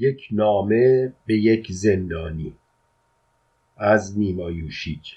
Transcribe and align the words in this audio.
یک 0.00 0.28
نامه 0.32 1.12
به 1.26 1.34
یک 1.34 1.72
زندانی. 1.72 2.54
از 3.76 4.18
نیمایوشیج 4.18 5.12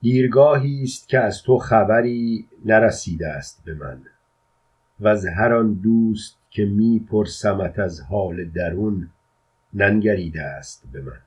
دیرگاهی 0.00 0.82
است 0.82 1.08
که 1.08 1.18
از 1.18 1.42
تو 1.42 1.58
خبری 1.58 2.48
نرسیده 2.64 3.28
است 3.28 3.62
به 3.64 3.74
من 3.74 4.02
وز 5.00 5.26
هر 5.26 5.52
آن 5.54 5.74
دوست 5.74 6.38
که 6.50 6.64
می 6.64 7.06
پرسمت 7.10 7.78
از 7.78 8.00
حال 8.00 8.44
درون 8.44 9.10
ننگریده 9.74 10.42
است 10.42 10.84
به 10.92 11.00
من. 11.00 11.20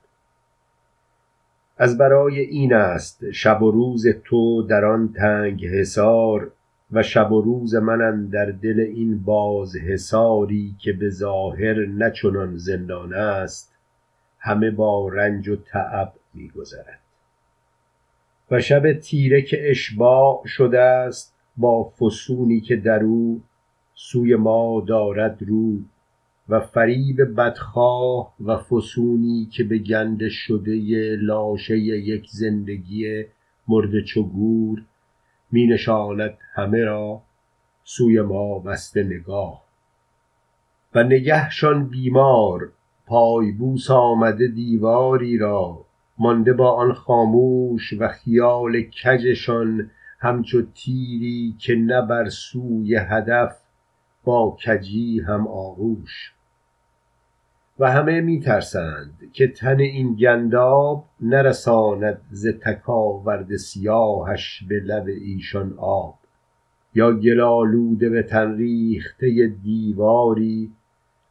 از 1.76 1.98
برای 1.98 2.40
این 2.40 2.74
است 2.74 3.30
شب 3.30 3.62
و 3.62 3.70
روز 3.70 4.06
تو 4.24 4.62
در 4.62 4.84
آن 4.84 5.12
تنگ 5.12 5.66
حصار 5.66 6.52
و 6.92 7.02
شب 7.02 7.32
و 7.32 7.40
روز 7.40 7.74
من 7.74 8.02
اندر 8.02 8.50
دل 8.50 8.80
این 8.80 9.22
باز 9.22 9.76
حصاری 9.76 10.74
که 10.78 10.92
به 10.92 11.10
ظاهر 11.10 11.86
نه 11.86 12.10
چنان 12.10 12.56
زندان 12.56 13.14
است 13.14 13.76
همه 14.38 14.70
با 14.70 15.08
رنج 15.08 15.48
و 15.48 15.56
تعب 15.56 16.12
می 16.34 16.48
گذرد 16.48 17.00
و 18.50 18.60
شب 18.60 18.92
تیره 18.92 19.42
که 19.42 19.70
اشباع 19.70 20.42
شده 20.46 20.80
است 20.80 21.34
با 21.56 21.84
فسونی 21.84 22.60
که 22.60 22.76
در 22.76 23.02
او 23.02 23.42
سوی 23.94 24.36
ما 24.36 24.84
دارد 24.88 25.42
رو 25.42 25.78
و 26.48 26.60
فریب 26.60 27.22
بدخواه 27.36 28.34
و 28.44 28.56
فسونی 28.56 29.48
که 29.52 29.64
به 29.64 29.78
گنده 29.78 30.28
شده 30.28 31.16
لاشه 31.20 31.78
یک 31.78 32.26
زندگی 32.30 33.24
مرده 33.68 34.02
چو 34.02 34.22
گور 34.22 34.82
می 35.52 35.66
نشاند 35.66 36.38
همه 36.54 36.84
را 36.84 37.22
سوی 37.84 38.20
ما 38.20 38.58
بسته 38.58 39.02
نگاه. 39.02 39.62
و 40.94 41.02
نگهشان 41.02 41.88
بیمار 41.88 42.72
پایبوس 43.06 43.90
آمده 43.90 44.48
دیواری 44.48 45.38
را 45.38 45.84
مانده 46.18 46.52
با 46.52 46.70
آن 46.70 46.92
خاموش 46.92 47.92
و 47.98 48.08
خیال 48.08 48.82
کجشان 48.82 49.90
همچو 50.18 50.62
تیری 50.62 51.54
که 51.58 51.74
نه 51.74 52.02
بر 52.02 52.28
سوی 52.28 52.96
هدف 52.96 53.56
با 54.24 54.56
کجی 54.66 55.20
هم 55.20 55.46
آغوش. 55.46 56.32
و 57.80 57.90
همه 57.90 58.20
می 58.20 58.40
ترسند 58.40 59.30
که 59.32 59.48
تن 59.48 59.80
این 59.80 60.14
گنداب 60.14 61.04
نرساند 61.20 62.20
ز 62.30 62.46
تکاورد 62.46 63.56
سیاهش 63.56 64.64
به 64.68 64.80
لب 64.80 65.06
ایشان 65.06 65.74
آب. 65.78 66.18
یا 66.94 67.12
گل 67.12 67.40
آلوده 67.40 68.08
به 68.08 68.22
تن 68.22 68.56
ریخته 68.56 69.46
دیواری 69.62 70.72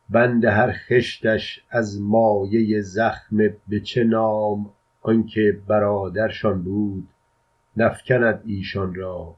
بند 0.09 0.45
هر 0.45 0.71
خشتش 0.71 1.63
از 1.69 2.01
مایه 2.01 2.81
زخم 2.81 3.37
به 3.67 3.79
چه 3.79 4.03
نام 4.03 4.69
آنکه 5.01 5.59
برادرشان 5.67 6.63
بود 6.63 7.07
نفکند 7.77 8.43
ایشان 8.45 8.95
را 8.95 9.35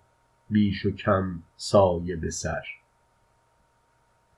بیش 0.50 0.86
و 0.86 0.92
کم 0.92 1.44
سایه 1.56 2.16
به 2.16 2.30
سر. 2.30 2.81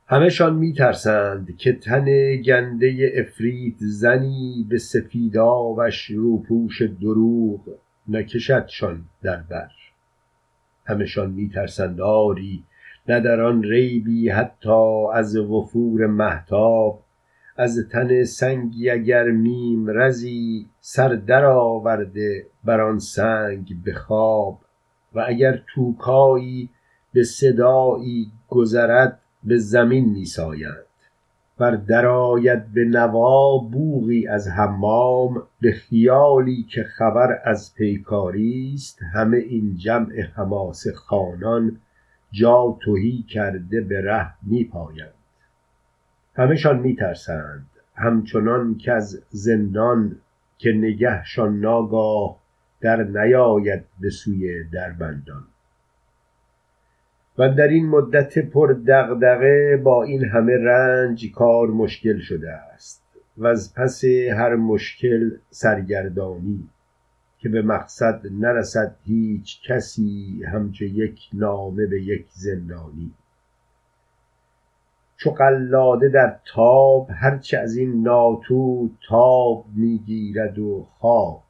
همه 0.07 0.29
شان 0.29 0.55
می 0.55 0.73
ترسند 0.73 1.57
که 1.57 1.73
تن 1.73 2.35
گنده 2.35 3.11
عفریت 3.15 3.75
زنی 3.79 4.65
به 4.69 4.77
سفیدآبش 4.77 6.05
روپوش 6.05 6.81
دروغ 6.81 7.61
نکشدشان 8.07 9.05
در 9.21 9.37
بر. 9.37 9.69
همه 10.85 11.05
شان 11.05 11.31
می 11.31 11.49
ترسند 11.49 12.01
آری 12.01 12.63
نه 13.07 13.19
در 13.19 13.41
آن 13.41 13.63
ریبی 13.63 14.29
حتی 14.29 15.05
از 15.13 15.35
وفور 15.35 16.07
مهتاب 16.07 17.03
از 17.57 17.87
تن 17.91 18.23
سنگی 18.23 18.89
اگر 18.89 19.23
میم 19.23 19.85
رزی 19.89 20.65
سر 20.79 21.09
درآورده 21.09 22.45
بر 22.63 22.81
آن 22.81 22.99
سنگ 22.99 23.83
به 23.83 23.93
خواب. 23.93 24.59
و 25.13 25.23
اگر 25.27 25.63
توکایی 25.73 26.69
به 27.13 27.23
صدایی 27.23 28.31
گذرد 28.49 29.19
به 29.45 29.57
زمین 29.57 30.09
می 30.09 30.25
ساید 30.25 30.93
ور 31.59 31.75
درآید 31.75 32.73
به 32.73 32.85
نوا 32.85 33.57
بوقی 33.57 34.27
از 34.27 34.47
حمام 34.47 35.43
به 35.61 35.71
خیالی 35.71 36.63
که 36.63 36.83
خبر 36.83 37.39
از 37.43 37.73
پیکاری 37.75 38.71
است. 38.75 38.99
همه 39.13 39.37
این 39.37 39.75
جمع 39.77 40.21
حماسه 40.21 40.93
خوانان 40.93 41.79
جا 42.31 42.77
تهی 42.85 43.25
کرده 43.29 43.81
به 43.81 44.01
ره 44.01 44.33
می 44.43 44.63
پایند 44.63 45.13
همه 46.35 46.55
شان 46.55 46.79
می 46.79 46.95
ترسند 46.95 47.65
همچنان 47.95 48.77
کز 48.77 49.23
زندان 49.29 50.15
که 50.57 50.71
نگهشان 50.71 51.59
ناگاه 51.59 52.39
در 52.81 53.03
نیاید 53.03 53.83
به 53.99 54.09
سوی 54.09 54.63
دربندان. 54.63 55.43
و 57.37 57.49
در 57.49 57.67
این 57.67 57.89
مدت 57.89 58.39
پر 58.39 58.75
دغدغه 58.87 59.81
با 59.83 60.03
این 60.03 60.25
همه 60.25 60.53
رنج 60.57 61.31
کار 61.31 61.67
مشکل 61.67 62.19
شده 62.19 62.51
است 62.51 63.03
وز 63.37 63.73
پس 63.73 64.03
هر 64.31 64.55
مشکل 64.55 65.31
سرگردانی 65.49 66.69
که 67.39 67.49
به 67.49 67.61
مقصد 67.61 68.21
نرسد 68.31 68.95
هیچ 69.03 69.61
کسی 69.67 70.43
همچو 70.43 70.85
یک 70.85 71.19
نامه 71.33 71.85
به 71.85 72.01
یک 72.01 72.25
زندانی. 72.31 73.11
چو 75.17 75.31
قلاده 75.31 76.09
در 76.09 76.39
تاب 76.53 77.07
هرچه 77.11 77.57
از 77.57 77.77
این 77.77 78.03
ناتوت 78.03 78.91
تاب 79.07 79.65
می 79.75 79.97
گیرد 79.97 80.59
و 80.59 80.87
خواب. 80.89 81.43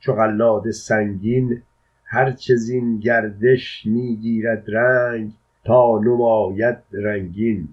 چو 0.00 0.12
قلاده 0.12 0.72
سنگین 0.72 1.62
هرچه 2.06 2.56
زین 2.56 2.98
گردش 2.98 3.86
می 3.86 4.16
گیرد 4.16 4.64
رنگ 4.68 5.32
تا 5.64 5.98
نماید 5.98 6.78
رنگین. 6.92 7.68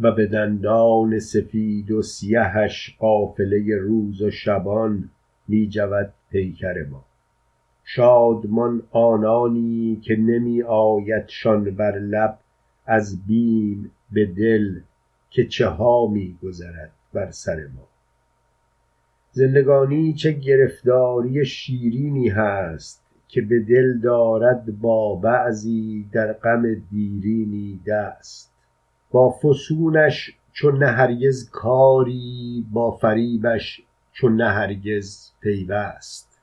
و 0.00 0.12
به 0.12 0.26
دندان 0.26 1.18
سفید 1.18 1.90
و 1.90 2.02
سیهش 2.02 2.96
قافله 2.98 3.76
روز 3.76 4.22
و 4.22 4.30
شبان 4.30 5.10
می 5.48 5.68
جود 5.68 6.12
پیکر 6.30 6.86
ما. 6.90 7.04
شادمان 7.84 8.82
آنانی 8.90 10.00
که 10.02 10.16
نمی 10.16 10.62
آیدشان 10.62 11.64
بر 11.64 11.98
لب 11.98 12.38
از 12.86 13.26
بیم 13.26 13.90
به 14.12 14.26
دل 14.26 14.80
که 15.30 15.46
چه 15.46 15.66
ها 15.66 16.06
می 16.06 16.38
گذرد 16.42 16.90
بر 17.12 17.30
سر 17.30 17.56
ما. 17.56 17.88
زندگانی 19.32 20.12
چه 20.12 20.32
گرفتاری 20.32 21.44
شیرینی 21.44 22.28
هست 22.28 23.05
که 23.28 23.40
به 23.40 23.60
دل 23.60 23.98
دارد 23.98 24.80
با 24.80 25.14
بعضی 25.14 26.08
در 26.12 26.32
غم 26.32 26.62
دیرینی 26.90 27.80
دست. 27.86 28.52
با 29.10 29.30
فسونش 29.30 30.36
چو 30.52 30.70
نه 30.70 30.86
هرگز 30.86 31.50
کاری 31.50 32.66
با 32.72 32.90
فریبش 32.90 33.82
چو 34.12 34.28
نه 34.28 34.48
هرگز 34.48 35.30
پیوست. 35.40 36.40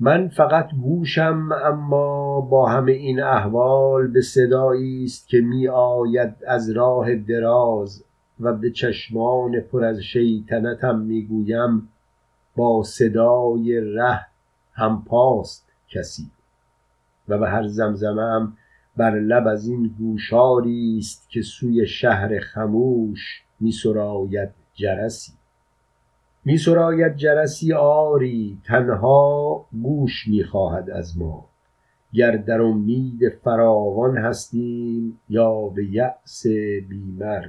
من 0.00 0.28
فقط 0.28 0.68
گوشم 0.82 1.48
اما 1.64 2.40
با 2.40 2.68
همه 2.68 2.92
این 2.92 3.22
احوال 3.22 4.06
به 4.06 4.20
صدایی 4.20 5.04
است 5.04 5.28
که 5.28 5.40
می 5.40 5.68
آید 5.68 6.34
از 6.46 6.70
راه 6.70 7.14
دراز 7.14 8.04
و 8.40 8.52
به 8.52 8.70
چشمان 8.70 9.60
پر 9.60 9.84
از 9.84 10.00
شیطنتم 10.00 10.98
می 10.98 11.22
گویم 11.22 11.88
با 12.56 12.82
صدای 12.82 13.80
ره 13.80 14.26
همپاست 14.74 15.72
کسی 15.88 16.30
و 17.28 17.38
به 17.38 17.48
هر 17.48 17.66
زمزمه 17.66 18.22
ام 18.22 18.56
بر 18.96 19.20
لب 19.20 19.46
از 19.46 19.68
این 19.68 19.94
گوشاری 19.98 20.98
است 20.98 21.30
که 21.30 21.42
سوی 21.42 21.86
شهر 21.86 22.38
خموش 22.40 23.42
می 23.60 23.72
سراید 23.72 24.50
جرسی. 24.74 25.32
می 26.44 26.58
جرسی 27.16 27.72
آری 27.72 28.58
تنها 28.64 29.66
گوش 29.82 30.28
می 30.28 30.44
خواهد 30.44 30.90
از 30.90 31.18
ما. 31.18 31.48
گر 32.12 32.36
در 32.36 32.62
امید 32.62 33.28
فراوان 33.28 34.18
هستیم 34.18 35.20
یا 35.28 35.68
به 35.68 35.86
یأس 35.86 36.46
بیمر 36.88 37.48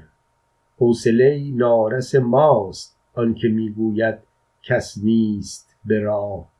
حوصله 0.77 1.51
نارس 1.53 2.15
ماست 2.15 2.97
آنکه 3.13 3.47
می 3.47 3.69
گوید 3.69 4.17
کس 4.63 4.97
نیست 5.03 5.75
به 5.85 5.99
راه. 5.99 6.54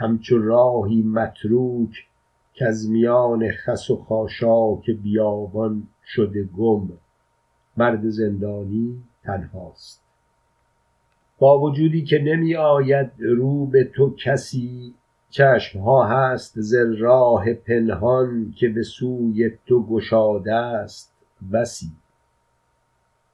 همچو 0.00 0.38
راهی 0.38 1.02
متروک 1.02 2.06
کز 2.54 2.90
میان 2.90 3.50
خس 3.50 3.90
و 3.90 3.96
خاشاک 3.96 4.90
بیابان 4.90 5.82
شده 6.06 6.44
گم. 6.44 6.88
مرد 7.76 8.08
زندانی 8.08 9.02
تنهاست. 9.24 10.02
با 11.38 11.60
وجودی 11.60 12.04
که 12.04 12.18
نمی 12.18 12.56
آید 12.56 13.10
رو 13.18 13.66
به 13.66 13.84
تو 13.84 14.14
کسی 14.24 14.94
چشم 15.30 15.80
ها 15.80 16.06
هست 16.06 16.60
ز 16.60 16.74
راه 16.98 17.52
پنهان 17.54 18.54
که 18.56 18.68
به 18.68 18.82
سوی 18.82 19.50
تو 19.66 19.86
گشاده 19.86 20.54
است 20.54 21.12
بسی. 21.52 21.90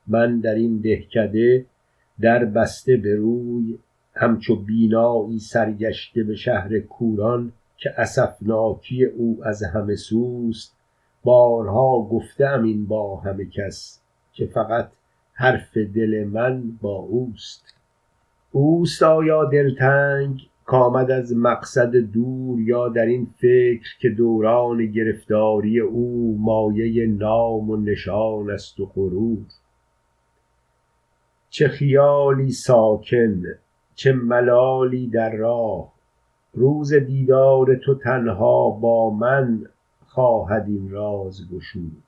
من 0.07 0.41
در 0.41 0.55
این 0.55 0.81
دهکده 0.81 1.67
در 2.21 2.45
بسته 2.45 2.97
به 2.97 3.15
روی 3.17 3.79
همچو 4.17 4.57
بینایی 4.57 5.39
سرگشته 5.39 6.23
به 6.23 6.35
شهر 6.35 6.79
کوران 6.79 7.53
که 7.77 7.91
اسفناکی 7.97 9.05
او 9.05 9.39
از 9.43 9.63
همه 9.63 9.97
سوست 9.97 10.77
بارها 11.25 12.09
گفته 12.11 12.53
این 12.53 12.87
با 12.87 13.17
همه 13.17 13.45
کس 13.45 14.01
که 14.33 14.47
فقط 14.47 14.89
حرف 15.33 15.77
دل 15.77 16.25
من 16.33 16.63
با 16.81 16.97
اوست. 16.97 17.75
اوست 18.53 19.03
آیا 19.03 19.45
دلتنگ 19.45 20.41
کامد 20.65 21.11
از 21.11 21.37
مقصد 21.37 21.97
دور 21.97 22.61
یا 22.61 22.89
در 22.89 23.07
این 23.07 23.27
فکر 23.39 23.99
که 24.01 24.09
دوران 24.09 24.87
گرفتاری 24.87 25.81
او 25.81 26.37
مایه 26.41 27.07
نام 27.07 27.71
و 27.71 27.77
نشان 27.77 28.51
است 28.51 28.81
و 28.81 28.87
غرور؟ 28.87 29.47
چه 31.51 31.69
خیالی 31.69 32.51
ساکن 32.51 33.43
چه 33.97 34.13
ملالی 34.13 35.07
در 35.07 35.37
راه. 35.37 35.93
روز 36.55 36.95
دیدار 36.95 37.75
تو 37.75 37.95
تنها 37.95 38.71
با 38.71 39.11
من 39.11 39.67
خواهد 40.07 40.65
این 40.69 40.91
راز 40.91 41.51
گشود. 41.53 42.03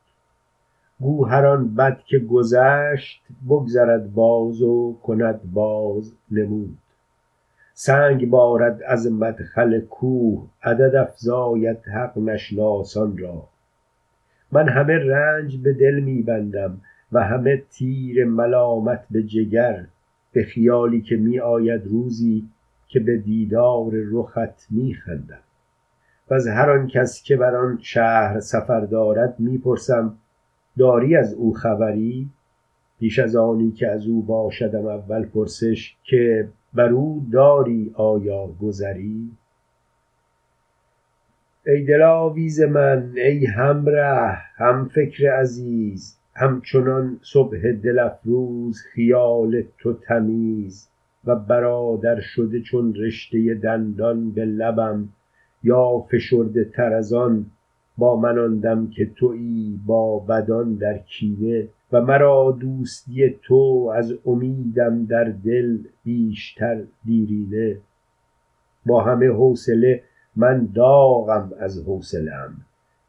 گو 1.00 1.24
هر 1.24 1.46
آن 1.46 1.74
بد 1.74 2.00
که 2.06 2.18
گذشت 2.18 3.22
بگذرد 3.48 4.14
باز 4.14 4.62
و 4.62 4.96
کند 5.02 5.40
باز 5.52 6.12
نمود. 6.30 6.78
سنگ 7.74 8.30
بارد 8.30 8.82
از 8.82 9.12
مدخل 9.12 9.80
کوه 9.80 10.46
عدد 10.62 10.94
افزاید 10.94 11.78
حق 11.78 12.18
نشناسان 12.18 13.18
را. 13.18 13.48
من 14.52 14.68
همه 14.68 14.94
رنج 14.94 15.56
به 15.56 15.72
دل 15.72 16.00
می 16.00 16.22
بندم 16.22 16.80
و 17.12 17.24
همه 17.24 17.62
تیر 17.70 18.24
ملامت 18.24 19.04
به 19.10 19.22
جگر. 19.22 19.86
به 20.32 20.42
خیالی 20.42 21.00
که 21.00 21.16
می 21.16 21.40
آید 21.40 21.86
روزی 21.86 22.48
که 22.88 23.00
به 23.00 23.16
دیدار 23.16 23.90
رخت 24.12 24.66
می 24.70 24.94
خندم. 24.94 25.38
وز 26.30 26.46
هر 26.46 26.70
آن 26.70 26.86
کس 26.86 27.22
که 27.22 27.36
بر 27.36 27.56
آن 27.56 27.78
شهر 27.82 28.40
سفر 28.40 28.80
دارد 28.80 29.40
می 29.40 29.58
پرسم 29.58 30.14
داری 30.78 31.16
از 31.16 31.34
او 31.34 31.54
خبری؟ 31.54 32.28
پیش 32.98 33.18
از 33.18 33.36
آنی 33.36 33.70
که 33.70 33.88
از 33.88 34.06
او 34.06 34.22
باشدم 34.22 34.86
اول 34.86 35.26
پرسش 35.26 35.96
که 36.04 36.48
بر 36.74 36.88
او 36.88 37.26
داری 37.32 37.90
آیا 37.94 38.46
گذری؟ 38.46 39.30
ای 41.66 41.84
دلاویز 41.84 42.60
من 42.60 43.12
ای 43.16 43.46
همره 43.46 44.38
هم 44.56 44.88
فکر 44.88 45.30
عزیز 45.32 46.17
همچنان 46.40 47.20
صبح 47.22 47.72
دل 47.72 47.98
افروز 47.98 48.82
خیال 48.92 49.62
تو 49.78 49.92
تمیز 49.92 50.88
و 51.24 51.36
برادر 51.36 52.20
شده 52.20 52.60
چون 52.60 52.94
رشته 52.94 53.54
دندان 53.54 54.30
به 54.30 54.44
لبم 54.44 55.08
یا 55.62 55.98
فشرده 55.98 56.64
تر 56.64 56.92
از 56.92 57.12
آن 57.12 57.46
با 57.96 58.16
من 58.16 58.38
آن 58.38 58.58
دم 58.58 58.90
که 58.90 59.10
تویی 59.16 59.80
با 59.86 60.18
بدان 60.18 60.74
در 60.74 60.98
کینه 60.98 61.68
و 61.92 62.00
مرا 62.00 62.56
دوستی 62.60 63.38
تو 63.42 63.92
از 63.96 64.14
امیدم 64.26 65.04
در 65.04 65.24
دل 65.24 65.78
بیشتر 66.04 66.82
دیرینه. 67.04 67.76
با 68.86 69.02
همه 69.02 69.28
حوصله 69.28 70.02
من 70.36 70.68
داغم 70.74 71.52
از 71.60 71.84
حوصله 71.86 72.32
ام 72.34 72.67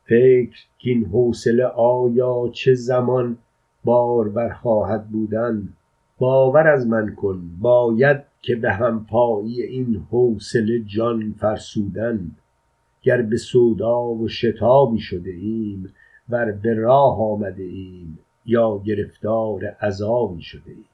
فکر 0.10 0.66
کاین 0.84 1.06
حوصله 1.06 1.66
آیا 1.66 2.50
چه 2.54 2.74
زمان 2.74 3.38
بارور 3.84 4.54
خواهد 4.54 5.10
بودن؟ 5.10 5.70
باور 6.18 6.68
از 6.68 6.88
من 6.88 7.16
کن 7.16 7.50
باید 7.62 8.22
که 8.42 8.56
به 8.56 8.72
همپایی 8.72 9.62
این 9.62 10.06
حوصله 10.12 10.80
جان 10.80 11.36
فرسودن. 11.40 12.32
گر 13.02 13.22
به 13.22 13.38
سودا 13.38 14.08
و 14.08 14.28
شتابی 14.28 15.00
شده 15.00 15.32
ایم 15.32 15.94
ور 16.30 16.52
به 16.52 16.74
راه 16.74 17.22
آمده 17.22 17.64
ایم 17.64 18.20
یا 18.46 18.82
گرفتار 18.86 19.66
عذابی 19.66 20.42
شده 20.42 20.72
ایم. 20.72 20.86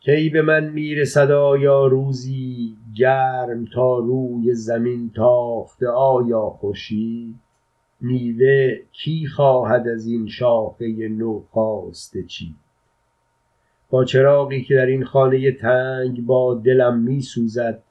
کی 0.00 0.30
به 0.30 0.42
من 0.42 0.68
می 0.68 0.94
رسد 0.94 1.30
آیا 1.30 1.86
روزی 1.86 2.76
گرم 2.96 3.64
تا 3.64 3.98
روی 3.98 4.54
زمین 4.54 5.10
تافته 5.10 5.88
آیا 5.88 6.40
خورشید؟ 6.40 7.43
میوه 8.04 8.76
کی 8.92 9.26
خواهد 9.26 9.88
از 9.88 10.06
این 10.06 10.26
شاخه 10.26 11.08
نوخاسته 11.08 12.22
چید 12.22 12.54
با 13.90 14.04
چراغی 14.04 14.62
که 14.62 14.74
در 14.74 14.86
این 14.86 15.04
خانه 15.04 15.52
تنگ 15.52 16.26
با 16.26 16.54
دلم 16.54 16.98
می 16.98 17.20
سوزد 17.20 17.82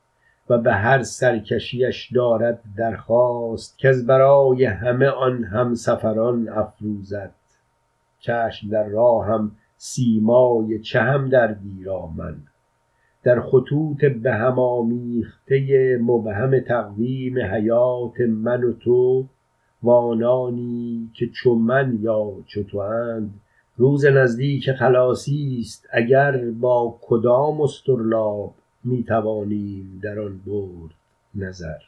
و 0.49 0.57
به 0.57 0.73
هر 0.73 1.03
سرکشیش 1.03 2.11
دارد 2.13 2.63
درخواست 2.77 3.79
کز 3.79 4.05
برای 4.05 4.65
همه 4.65 5.07
آن 5.07 5.43
همسفران 5.43 6.49
افروزد. 6.49 7.31
چشم 8.19 8.69
در 8.69 8.83
راهم 8.83 9.51
سیمای 9.77 10.79
چه 10.79 10.99
همدردی 10.99 11.83
را 11.83 12.07
من. 12.07 12.35
در 13.23 13.41
خطوط 13.41 14.05
به 14.05 14.33
هم 14.33 14.59
آمیخته 14.59 15.97
مبهم 16.01 16.59
تقویم 16.59 17.39
حیات 17.39 18.21
من 18.21 18.63
و 18.63 18.73
تو 18.73 19.25
و 19.83 19.89
آنانی 19.89 21.09
که 21.13 21.27
چو 21.27 21.55
من 21.55 21.99
یا 22.01 22.31
چو 22.45 22.63
تواند 22.63 23.33
روز 23.77 24.05
نزدیک 24.05 24.71
خلاصی 24.71 25.57
است 25.61 25.87
اگر 25.91 26.51
با 26.51 26.97
کدام 27.01 27.61
اصطرلاب 27.61 28.53
می 28.83 29.03
توانیم 29.03 29.99
در 30.03 30.19
آن 30.19 30.41
برد 30.45 30.95
نظر. 31.35 31.79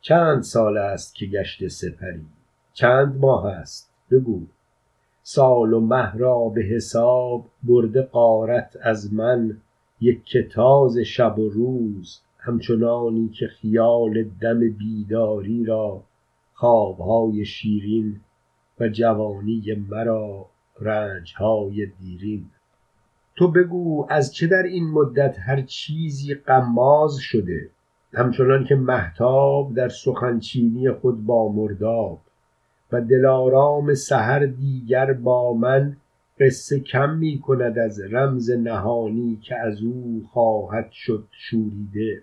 چند 0.00 0.42
سال 0.42 0.78
است 0.78 1.14
که 1.14 1.26
گشته 1.26 1.68
سپری 1.68 2.26
چند 2.72 3.16
ماه 3.20 3.46
است؟ 3.46 3.90
بگو. 4.10 4.40
سال 5.22 5.72
و 5.72 5.80
مه 5.80 6.16
را 6.16 6.48
به 6.48 6.62
حساب 6.62 7.44
برده 7.62 8.02
غارت 8.02 8.76
از 8.82 9.14
من 9.14 9.56
یک 10.00 10.36
تاز 10.52 10.98
شب 10.98 11.38
و 11.38 11.48
روز 11.48 12.20
همچنانی 12.38 13.28
که 13.28 13.46
خیال 13.46 14.22
دم 14.40 14.60
بیداری 14.70 15.64
را 15.64 16.02
خوابهای 16.62 17.44
شیرین 17.44 18.20
و 18.80 18.88
جوانی 18.88 19.86
مرا 19.90 20.46
رنجهای 20.80 21.86
دیرین. 21.86 22.44
تو 23.36 23.50
بگو 23.50 24.06
از 24.10 24.34
چه 24.34 24.46
در 24.46 24.62
این 24.62 24.90
مدت 24.90 25.36
هر 25.38 25.62
چیزی 25.62 26.34
غماز 26.34 27.16
شده 27.16 27.68
همچنان 28.14 28.64
که 28.64 28.74
مهتاب 28.74 29.74
در 29.74 29.88
سخنچینی 29.88 30.90
خود 30.90 31.26
با 31.26 31.52
مرداب 31.52 32.20
و 32.92 33.00
دلارام 33.00 33.94
سحر 33.94 34.46
دیگر 34.46 35.12
با 35.12 35.54
من 35.54 35.96
قصه 36.40 36.80
کم 36.80 37.14
می 37.14 37.38
کند 37.38 37.78
از 37.78 38.00
رمز 38.00 38.50
نهانی 38.50 39.38
که 39.42 39.56
از 39.56 39.82
او 39.82 40.28
خواهد 40.32 40.90
شد 40.90 41.24
شوریده. 41.30 42.22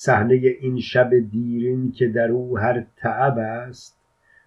صحنه 0.00 0.34
این 0.34 0.80
شب 0.80 1.10
دیرین 1.30 1.92
که 1.92 2.08
در 2.08 2.30
او 2.30 2.58
هر 2.58 2.86
تعب 2.96 3.38
است 3.38 3.98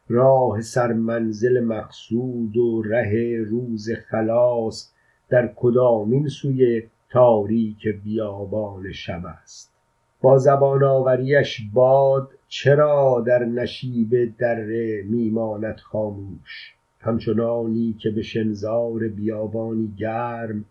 راه 0.09 0.61
سرمنزل 0.61 1.59
مقصود 1.59 2.57
و 2.57 2.81
ره 2.81 3.43
روز 3.43 3.89
خلاص 4.09 4.93
در 5.29 5.53
کدامین 5.55 6.27
سوی 6.27 6.83
تاریک 7.09 7.87
بیابان 8.03 8.91
شب 8.91 9.25
است. 9.25 9.73
با 10.21 10.37
زبان 10.37 10.83
آوریش 10.83 11.61
باد 11.73 12.29
چرا 12.47 13.23
در 13.27 13.45
نشیب 13.45 14.37
دره 14.37 15.03
می 15.03 15.29
ماند 15.29 15.79
خاموش؟ 15.79 16.75
همچنانی 16.99 17.95
که 17.99 18.09
به 18.11 18.21
شنظار 18.21 19.07
بیابانی 19.07 19.93
گرم 19.97 20.65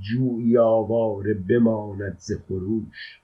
جویی 0.00 0.58
آواره 0.58 1.34
بماند 1.34 2.16
ز 2.18 2.32
خروش. 2.48 3.20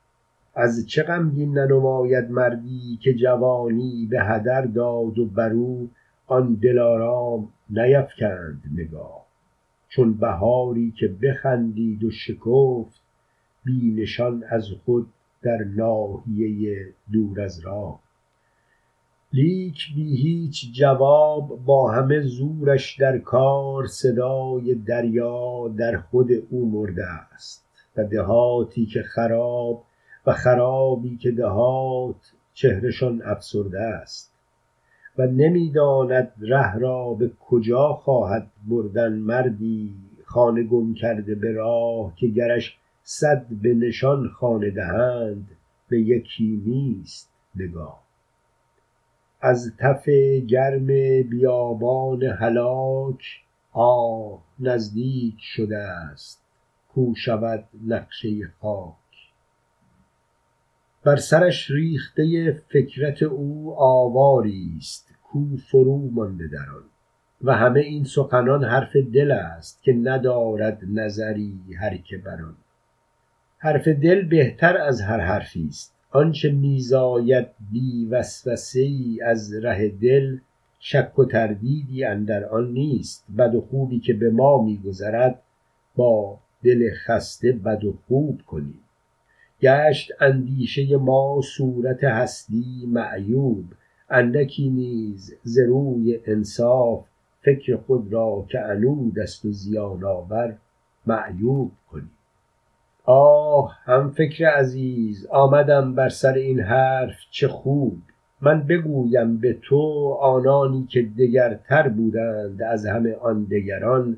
از 0.58 0.86
چه 0.86 1.02
غمگین 1.02 1.58
ننماید 1.58 2.30
مردی 2.30 2.98
که 3.02 3.14
جوانی 3.14 4.06
به 4.10 4.22
هدر 4.22 4.62
داد 4.62 5.18
و 5.18 5.40
او 5.40 5.90
آن 6.26 6.54
دلارام 6.54 7.48
نیفکند 7.70 8.62
نگاه؟ 8.74 9.26
چون 9.88 10.14
بهاری 10.14 10.92
که 10.98 11.08
بخندید 11.22 12.04
و 12.04 12.10
شکفت 12.10 13.00
بی 13.64 13.90
نشان 13.90 14.44
از 14.48 14.68
خود 14.84 15.06
در 15.42 15.64
ناحیه 15.64 16.86
دور 17.12 17.40
از 17.40 17.60
راه. 17.60 18.00
لیک 19.32 19.94
بی 19.94 20.16
هیچ 20.16 20.72
جواب 20.74 21.64
با 21.64 21.92
همه 21.92 22.20
زورش 22.20 22.96
در 23.00 23.18
کار 23.18 23.86
صدای 23.86 24.74
دریا 24.74 25.68
در 25.76 25.96
خود 25.96 26.28
او 26.50 26.70
مرده 26.70 27.06
است 27.06 27.66
و 27.96 28.04
دهاتی 28.04 28.86
که 28.86 29.02
خراب 29.02 29.85
و 30.26 30.32
خرابی 30.32 31.16
که 31.16 31.30
دهات 31.30 32.32
چهرشان 32.54 33.22
افسرده 33.22 33.80
است 33.80 34.32
و 35.18 35.26
نمی‌داند 35.26 36.32
ره 36.40 36.78
را 36.78 37.14
به 37.14 37.30
کجا 37.40 37.92
خواهد 37.92 38.50
بردن 38.68 39.12
مردی 39.12 39.94
خانه 40.24 40.62
گم 40.62 40.94
کرده 40.94 41.34
به 41.34 41.52
راه 41.52 42.16
که 42.16 42.26
گرش 42.26 42.78
صد 43.02 43.46
به 43.62 43.74
نشان 43.74 44.28
خانه 44.28 44.70
دهند 44.70 45.48
به 45.88 46.00
یکی 46.00 46.62
نیست 46.66 47.30
نگاه. 47.56 48.02
از 49.40 49.72
تف 49.78 50.08
گرم 50.48 50.86
بیابان 51.22 52.22
هلاک 52.22 53.22
آه 53.72 54.42
نزدیک 54.60 55.36
شده 55.38 55.78
است 55.78 56.42
کو 56.94 57.14
شود 57.14 57.64
نقشه 57.86 58.28
خاک. 58.60 59.05
بر 61.06 61.16
سرش 61.16 61.70
ریخته 61.70 62.52
فکرت 62.68 63.22
او 63.22 63.74
آواری 63.78 64.74
است 64.78 65.14
کو 65.22 65.56
فرو 65.56 66.10
مانده 66.10 66.46
در 66.46 66.70
آن. 66.76 66.82
و 67.44 67.52
همه 67.52 67.80
این 67.80 68.04
سخنان 68.04 68.64
حرف 68.64 68.96
دل 68.96 69.30
است 69.30 69.82
که 69.82 69.92
ندارد 69.92 70.82
نظری 70.88 71.60
هر 71.80 71.96
که 71.96 72.18
بر 72.18 72.42
آن. 72.42 72.56
حرف 73.58 73.88
دل 73.88 74.28
بهتر 74.28 74.76
از 74.76 75.00
هر 75.00 75.20
حرفی 75.20 75.66
است. 75.68 75.94
آنچه 76.10 76.52
میزاید 76.52 77.46
بی 77.72 78.06
وسوسه 78.10 78.80
ای 78.80 79.20
از 79.24 79.54
ره 79.54 79.88
دل 79.88 80.36
شک 80.78 81.18
و 81.18 81.24
تردیدی 81.24 82.04
اندر 82.04 82.44
آن 82.44 82.72
نیست. 82.72 83.24
بد 83.38 83.54
و 83.54 83.60
خوبی 83.60 84.00
که 84.00 84.12
به 84.12 84.30
ما 84.30 84.62
میگذرد 84.62 85.42
با 85.96 86.38
دل 86.64 86.90
خسته 87.06 87.52
بد 87.52 87.84
و 87.84 87.98
خوب 88.08 88.42
کنیم. 88.46 88.80
گشت 89.66 90.12
اندیشه 90.20 90.96
ما 90.96 91.40
صورت 91.44 92.04
هستی 92.04 92.64
معیوب. 92.86 93.64
اندکی 94.10 94.70
نیز 94.70 95.34
ز 95.42 95.58
روی 95.58 96.20
انصاف 96.26 97.04
فکر 97.42 97.76
خود 97.76 98.12
را 98.12 98.44
که 98.48 98.60
عنود 98.60 99.18
است 99.18 99.44
و 99.44 99.52
زیان 99.52 100.04
آور 100.04 100.56
معیوب 101.06 101.70
کنیم 101.90 102.10
آه 103.04 103.78
هم 103.84 104.10
فکر 104.10 104.46
عزیز 104.46 105.26
آمدم 105.26 105.94
بر 105.94 106.08
سر 106.08 106.32
این 106.32 106.60
حرف 106.60 107.16
چه 107.30 107.48
خوب. 107.48 107.98
من 108.40 108.62
بگویم 108.62 109.36
به 109.36 109.58
تو 109.62 110.12
آنانی 110.20 110.86
که 110.90 111.02
دگرتر 111.18 111.88
بودند 111.88 112.62
از 112.62 112.86
همه 112.86 113.14
آن 113.14 113.44
دگران 113.44 114.16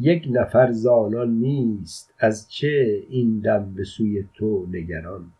یک 0.00 0.28
نفر 0.30 0.72
ز 0.72 0.86
آنان 0.86 1.30
نیست 1.30 2.14
از 2.18 2.50
چه 2.50 3.02
این 3.08 3.40
دم 3.40 3.74
به 3.74 3.84
سوی 3.84 4.24
تو 4.34 4.66
نگران؟ 4.70 5.32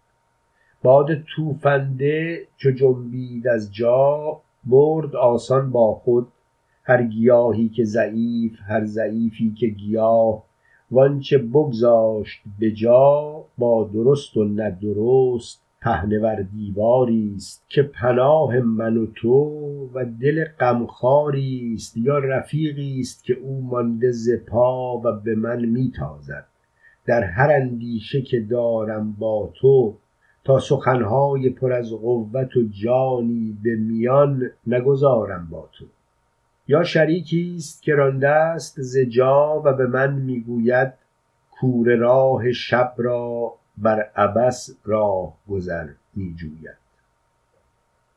باد 0.82 1.06
توفنده 1.22 2.46
چو 2.56 2.70
جنبید 2.70 3.48
از 3.48 3.74
جا 3.74 4.40
برد 4.64 5.16
آسان 5.16 5.70
با 5.70 5.94
خود. 5.94 6.28
هر 6.84 7.02
گیاهی 7.02 7.68
که 7.68 7.84
ضعیف 7.84 8.58
هر 8.68 8.84
ضعیفی 8.84 9.54
که 9.58 9.66
گیاه. 9.66 10.44
وآنچه 10.90 11.38
بگذاشت 11.38 12.42
به 12.58 12.70
جا 12.70 13.44
با 13.58 13.90
درست 13.92 14.36
و 14.36 14.44
نه 14.44 14.70
درست 14.70 15.62
پهنه 15.80 16.18
ور 16.18 16.42
دیواری 16.42 17.34
است 17.36 17.64
که 17.68 17.82
پناه 17.82 18.58
من 18.58 18.96
و 18.96 19.06
تو 19.06 19.34
و 19.94 20.04
دل 20.20 20.44
غمخواری 20.44 21.72
است 21.74 21.96
یا 21.96 22.18
رفیقی 22.18 23.00
است 23.00 23.24
که 23.24 23.34
او 23.34 23.62
مانده 23.62 24.12
ز 24.12 24.28
پا 24.46 24.98
و 24.98 25.12
به 25.12 25.34
من 25.34 25.64
میتازد 25.64 26.46
در 27.06 27.22
هر 27.22 27.50
اندیشه 27.50 28.22
که 28.22 28.40
دارم 28.40 29.12
با 29.12 29.52
تو 29.54 29.96
تا 30.44 30.58
سخنهای 30.58 31.50
پر 31.50 31.72
از 31.72 31.92
قوت 31.92 32.56
و 32.56 32.62
جانی 32.62 33.58
به 33.62 33.76
میان 33.76 34.50
نگذارم 34.66 35.48
با 35.50 35.68
تو. 35.72 35.84
یا 36.68 36.82
شریکی 36.82 37.54
است 37.56 37.82
که 37.82 37.94
رانده 37.94 38.28
است 38.28 38.80
ز 38.80 38.98
جا 38.98 39.62
و 39.64 39.72
به 39.72 39.86
من 39.86 40.12
می‌گوید 40.12 40.92
کوره 41.50 41.96
راه 41.96 42.52
شب 42.52 42.94
را 42.96 43.54
بر 43.80 44.10
عبث 44.16 44.70
راهگذر 44.84 45.88
می 46.14 46.34
جوید 46.34 46.80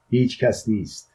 هیچ 0.10 0.40
کس 0.40 0.70
نیست. 0.70 1.12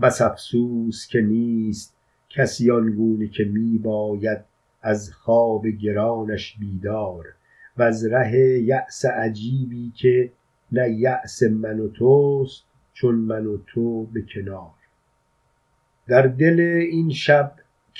بس 0.00 0.22
افسوس 0.22 1.06
که 1.06 1.20
نیست. 1.20 1.94
کسی 2.30 2.70
آنگونه 2.70 3.28
که 3.28 3.44
می 3.44 3.78
باید 3.78 4.38
از 4.82 5.12
خواب 5.12 5.66
گرانش 5.66 6.56
بیدار 6.60 7.24
وز 7.78 8.04
ره 8.04 8.62
یأس 8.62 9.04
عجیبی 9.04 9.92
که 9.96 10.32
نه 10.72 10.90
یأس 10.90 11.42
من 11.42 11.80
و 11.80 11.88
توست 11.88 12.64
چون 12.92 13.14
من 13.14 13.46
و 13.46 13.58
تو 13.66 14.06
به 14.06 14.22
کنار. 14.34 14.70
در 16.06 16.22
دل 16.22 16.60
این 16.90 17.10
شب 17.10 17.52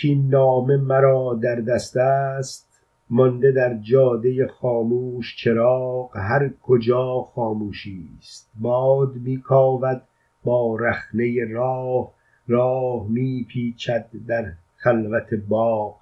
کاین 0.02 0.28
نامه 0.28 0.76
مرا 0.76 1.38
در 1.42 1.60
دست 1.60 1.96
است. 1.96 2.73
مانده 3.10 3.52
در 3.52 3.78
جاده 3.78 4.46
خاموش 4.46 5.36
چراغ 5.36 6.16
هر 6.16 6.50
کجا 6.62 7.22
خاموشی 7.22 8.08
است. 8.18 8.50
باد 8.60 9.14
می 9.14 9.40
کاود 9.40 10.02
با 10.44 10.76
رخنه 10.76 11.44
راه 11.50 12.12
راه 12.48 13.08
می 13.08 13.46
پیچد 13.48 14.10
در 14.26 14.52
خلوت 14.76 15.34
باغ. 15.34 15.96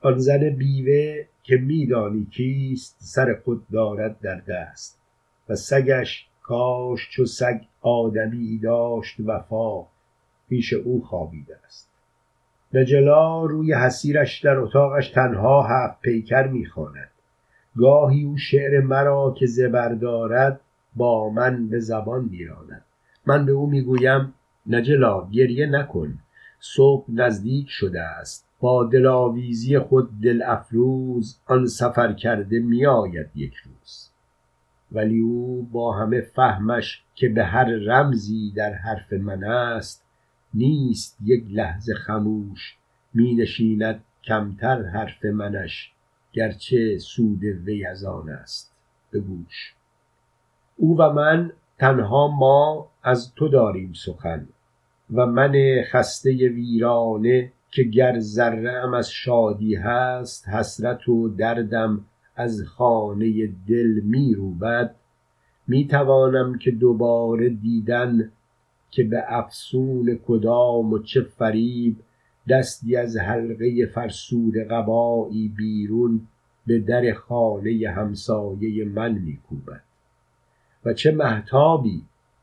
آن 0.00 0.18
زن 0.18 0.50
بیوه 0.50 1.24
که 1.42 1.56
می 1.56 1.86
دانی 1.86 2.24
کیست 2.24 2.96
سر 2.98 3.34
خود 3.44 3.68
دارد 3.72 4.20
در 4.20 4.40
دست. 4.40 4.98
و 5.48 5.54
سگش 5.54 6.28
کاش 6.42 7.08
چو 7.10 7.26
سگ 7.26 7.60
آدمیی 7.80 8.58
داشت 8.58 9.20
وفا 9.20 9.86
پیش 10.48 10.72
او 10.72 11.04
خوابیده 11.04 11.56
است. 11.66 11.87
نجلا 12.72 13.44
روی 13.44 13.74
حصیرش 13.74 14.44
در 14.44 14.56
اتاقش 14.56 15.10
تنها 15.10 15.62
هفت 15.62 16.00
پیکر 16.00 16.46
می‌خواند. 16.46 17.10
گاهی 17.76 18.24
او 18.24 18.36
شعر 18.36 18.80
مرا 18.80 19.34
که 19.38 19.46
زبر 19.46 19.88
دارد 19.88 20.60
با 20.96 21.30
من 21.30 21.68
به 21.68 21.80
زبان 21.80 22.24
میراند. 22.24 22.84
من 23.26 23.46
به 23.46 23.52
او 23.52 23.70
می‌گویم 23.70 24.34
نجلا 24.66 25.28
گریه 25.30 25.66
نکن. 25.66 26.18
صبح 26.60 27.04
نزدیک 27.08 27.66
شده 27.68 28.02
است. 28.02 28.48
با 28.60 28.84
دلاویزی 28.84 29.78
خود 29.78 30.20
دل 30.22 30.42
افروز 30.46 31.38
آن 31.46 31.66
سفر 31.66 32.12
کرده 32.12 32.60
میآید 32.60 33.30
یک 33.34 33.54
روز. 33.54 34.10
ولی 34.92 35.20
او 35.20 35.68
با 35.72 35.92
همه 35.92 36.20
فهمش 36.20 37.02
که 37.14 37.28
به 37.28 37.44
هر 37.44 37.64
رمزی 37.64 38.52
در 38.56 38.72
حرف 38.72 39.12
من 39.12 39.44
است 39.44 40.07
نیست 40.54 41.18
یک 41.24 41.44
لحظه 41.50 41.94
خموش 41.94 42.76
می 43.14 43.34
نشیند 43.34 44.04
کمتر 44.24 44.82
حرف 44.82 45.24
منش 45.24 45.92
گرچه 46.32 46.98
سود 46.98 47.44
وی 47.44 47.86
از 47.86 48.04
آن 48.04 48.28
است. 48.28 48.74
به 49.10 49.20
گوش. 49.20 49.74
او 50.76 50.96
و 50.98 51.12
من 51.12 51.52
تنها 51.78 52.28
ما 52.28 52.88
از 53.02 53.34
تو 53.34 53.48
داریم 53.48 53.92
سخن. 53.92 54.48
و 55.14 55.26
من 55.26 55.82
خسته 55.92 56.30
ویرانه 56.30 57.52
که 57.70 57.82
گر 57.82 58.18
ذره 58.18 58.96
از 58.96 59.10
شادی 59.10 59.74
هست 59.74 60.48
حسرت 60.48 61.08
و 61.08 61.28
دردم 61.28 62.04
از 62.36 62.64
خانه 62.64 63.46
دل 63.68 64.00
می 64.04 64.34
روبد 64.34 64.94
می 65.66 65.86
توانم 65.86 66.58
که 66.58 66.70
دوباره 66.70 67.48
دیدن 67.48 68.32
که 68.90 69.04
به 69.04 69.24
افسون 69.28 70.18
کدام 70.26 70.92
و 70.92 70.98
چه 70.98 71.20
فریب 71.20 71.96
دستی 72.48 72.96
از 72.96 73.16
حلقه 73.16 73.86
فرسوده 73.86 74.64
قبایی 74.64 75.48
بیرون 75.48 76.20
به 76.66 76.78
در 76.78 77.12
خانه 77.12 77.92
همسایه 77.96 78.84
من 78.84 79.12
میکوبد. 79.12 79.82
و 80.84 80.92
چه 80.92 81.12
مهتابی 81.12 82.02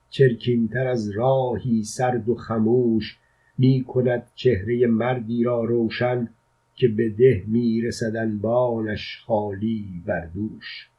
چرکین 0.10 0.68
تر 0.68 0.88
از 0.88 1.10
راهی 1.10 1.84
سرد 1.84 2.30
و 2.30 2.36
خموش 2.36 3.18
می 3.58 3.84
کند 3.88 4.32
چهره 4.36 4.88
مردی 4.88 5.44
را 5.44 5.64
روشن 5.64 6.30
که 6.76 6.88
به 6.88 7.10
ده 7.10 7.44
می 7.48 7.82
رسد 7.82 8.16
انبانش 8.16 9.24
خالی 9.26 10.04
بر 10.06 10.26
دوش. 10.26 10.90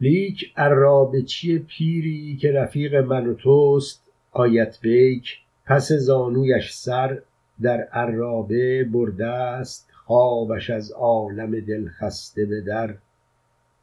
لیک 0.00 0.52
عرابچی 0.56 1.58
پیری 1.58 2.36
که 2.36 2.52
رفیق 2.52 2.94
من 2.94 3.26
و 3.26 3.34
توست 3.34 4.02
آیت 4.32 4.78
بیک 4.80 5.38
پس 5.66 5.92
زانویش 5.92 6.72
سر 6.72 7.22
در 7.60 7.80
عرابه 7.80 8.84
برده 8.84 9.26
است 9.26 9.90
خوابش 10.06 10.70
از 10.70 10.92
عالم 10.92 11.60
دل 11.60 11.88
خسته 11.88 12.44
به 12.44 12.60
در. 12.60 12.94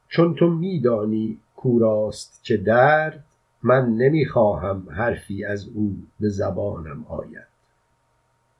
چون 0.08 0.34
تو 0.34 0.50
می 0.50 0.80
دانی 0.80 1.38
کاو 1.56 1.78
راست 1.78 2.40
چه 2.42 2.56
درد 2.56 3.24
من 3.62 3.88
نمی 3.88 4.26
خواهم 4.26 4.86
حرفی 4.90 5.44
از 5.44 5.68
او 5.74 5.96
به 6.20 6.28
زبانم 6.28 7.04
آید. 7.08 7.54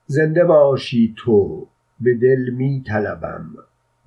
زنده 0.07 0.45
باشی 0.45 1.15
تو 1.17 1.67
به 2.01 2.15
دل 2.15 2.51
می 2.51 2.83
طلبم 2.87 3.51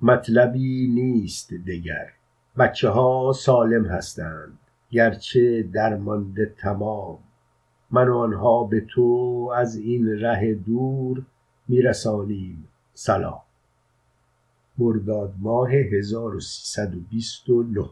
مطلبی 0.02 0.88
نیست 0.88 1.54
دگر. 1.66 2.17
بچه 2.58 2.88
ها 2.88 3.32
سالم 3.32 3.84
هستند. 3.84 4.58
گرچه 4.90 5.62
درمانده 5.62 6.54
تمام. 6.58 7.18
من 7.90 8.08
و 8.08 8.16
آنها 8.16 8.64
به 8.64 8.80
تو 8.80 9.52
از 9.56 9.76
این 9.76 10.20
ره 10.20 10.54
دور 10.54 11.22
میرسانیم. 11.68 12.68
سلام. 12.94 13.40
مرداد 14.78 15.34
ماه 15.38 15.72
1329 15.72 17.90